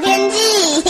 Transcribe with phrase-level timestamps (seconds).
[0.00, 0.82] 天气。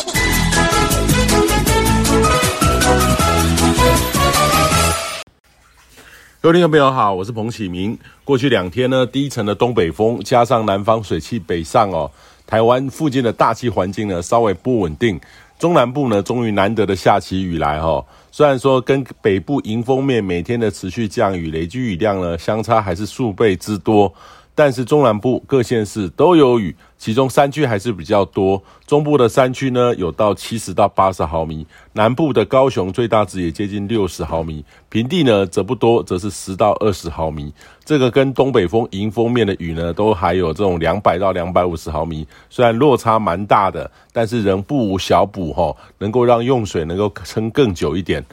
[6.41, 7.99] 各位听众朋友好，我是彭启明。
[8.25, 12.11] 过去两天呢，低层的东北风加上南方水汽北上哦，
[12.47, 15.21] 台湾附近的大气环境呢稍微不稳定。
[15.59, 18.05] 中南部呢，终于难得的下起雨来哈。
[18.31, 24.15] 虽然说跟北部迎风面每天的持续降雨，累积雨量呢相差还是数倍之多。
[24.59, 28.61] 但是中南部各县市都有雨，其中山区还是比较多。
[28.89, 37.55] 中部的山区呢，有到七十到八十毫米，南部的高雄最大值也接近六十毫米，平地呢则不多，则是十到二十毫米。
[37.85, 48.25] 这个跟东北风迎风面的雨呢，都还有这种两百到两百五十毫米，虽然落差蛮大的，但是仍不无小补哈，能够让用水能够撑更久一点。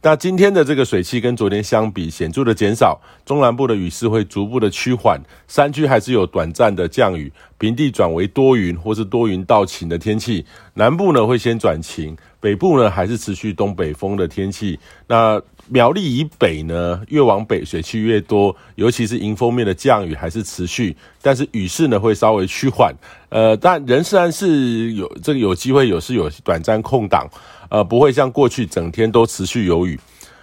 [0.00, 14.78] 那今天的这个水汽跟昨天相比显著的减少，中南部的雨势会逐步的趋缓，山区还是有短暂的降雨，平地转为多云或是多云到晴的天气，南部呢会先转晴，北部呢还是持续东北风的天气。
[15.06, 22.94] 那苗栗以北呢，越往北水汽越多，尤其是迎风面的降雨还是持续，但是雨势呢会稍微趋缓，
[23.28, 27.28] 呃，但仍然是有这个有机会有是有短暂空档。
[27.70, 30.00] 呃，不会像过去整天都持续有雨。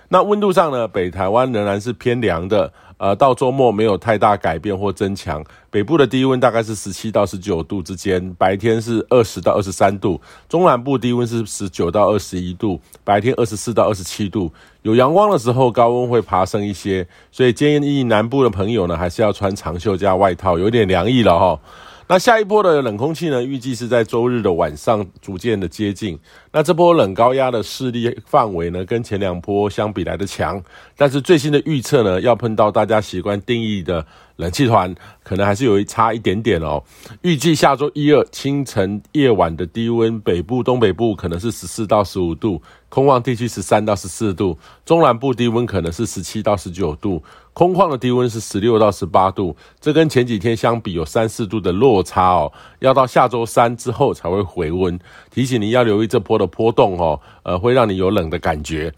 [0.09, 2.71] 那温度上呢，北台湾仍然是偏凉的。
[2.97, 5.43] 呃，到周末没有太大改变或增强。
[5.69, 10.21] 北部的低温大概是十七到十九度之间，白天是二十到二十三度。
[10.47, 14.51] 中南部低温是十九到二十一度，白天二十四到二十七度。
[14.83, 21.59] 有阳光的时候，高温会爬升一些，所以建议南部的朋友呢，还是要穿长袖加外套，有点凉意了哈。
[22.07, 26.19] 那下一波的冷空气呢，预计是在周日的晚上逐渐的接近。
[26.51, 30.61] 那这波冷高压的势力范围呢，跟前两波相比来的强，
[30.95, 34.05] 但是最新的预测呢，要碰到大家习惯定义的
[34.37, 36.83] 冷气团，可能还是有一差一点点哦。
[37.21, 47.23] 预计下周一二清晨夜晚的低温，北部、东北部可能是十四到十五度，空旷地区十三到十四度，中南部低温可能是十七到十九度。
[47.53, 52.51] 空旷的低温是十六到十八度，这跟前几天相比有三四度的落差哦。
[52.79, 54.99] 要到下周三之后才会回温，
[55.31, 58.93] 提醒你要留意这波的波动哦，呃，会让你有冷的感觉。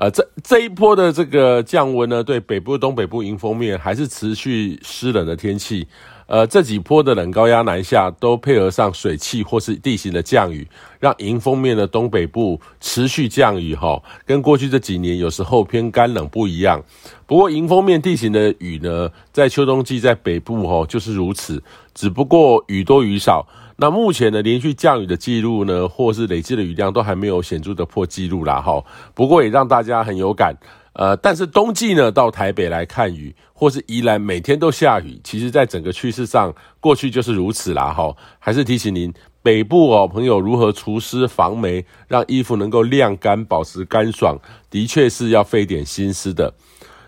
[0.00, 5.86] 呃，这这一波的这个降温呢，对北部、东北部迎风面还是持续湿冷的天气。
[6.26, 10.66] 呃，这几波的冷高压南下，都配合上水汽或是地形的降雨，
[10.98, 16.82] 让迎风面的东北部持续降雨哈，跟过去这几年有时候偏干冷不一样。
[17.26, 21.62] 不过迎风面地形的雨呢，在秋冬季在北部哈就是如此，
[21.92, 23.46] 只不过雨多雨少。
[23.80, 28.84] 那目前呢，连续降雨的记录呢，或是累积的雨量都还没有显著的破纪录啦哈。
[29.14, 30.54] 不过也让大家很有感。
[30.92, 38.14] 呃，但是冬季呢，到台北来看雨，或是宜兰每天都下雨，其实在整个趋势上，过去就是如此啦，哈。
[38.38, 39.10] 还是提醒您，
[39.42, 44.36] 北部哦，朋友如何除湿防霉，让衣服能够晾干，保持干爽，
[44.68, 46.52] 的确是要费点心思的。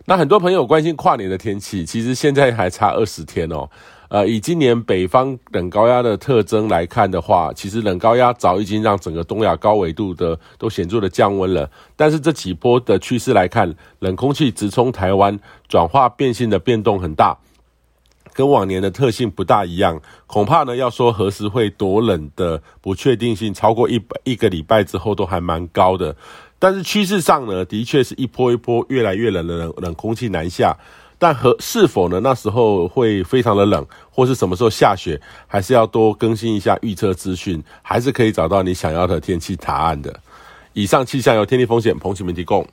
[0.06, 3.68] 那很多朋友关心跨年的天气，其实现在还差二十天哦。
[4.12, 11.70] 呃，以今年北方冷高压的特征来看的话，其实冷高压早已经让整个东亚高纬度的都显著的降温了。
[11.96, 17.38] 但是这几波的趋势来看，冷空气直冲台湾，转化变性的变动很大，
[18.34, 19.98] 跟往年的特性不大一样。
[20.26, 26.14] 恐怕呢，要说何时会多冷的不确定性，超过一一个礼拜之后都还蛮高的。
[26.58, 30.76] 但是趋势上呢，的确是一波一波越来越冷的冷冷空气南下。
[31.22, 32.18] 但和是否呢？
[32.18, 40.12] 那时候会非常的冷，或是什么时候下雪，还是要多更新一下预测资讯，还是可以找到你想要的天气答案的。
[40.72, 42.66] 以上气象由天气风险彭启明提供。